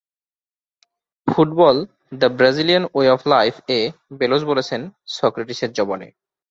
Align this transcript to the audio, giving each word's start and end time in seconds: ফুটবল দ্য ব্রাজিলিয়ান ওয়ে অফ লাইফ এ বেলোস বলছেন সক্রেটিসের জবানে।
ফুটবল 1.27 1.75
দ্য 2.19 2.27
ব্রাজিলিয়ান 2.37 2.83
ওয়ে 2.93 3.09
অফ 3.09 3.21
লাইফ 3.27 3.53
এ 3.69 3.79
বেলোস 4.19 4.41
বলছেন 4.43 4.81
সক্রেটিসের 5.17 5.71
জবানে। 5.73 6.07